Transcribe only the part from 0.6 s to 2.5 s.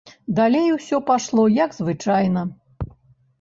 усё пайшло, як звычайна.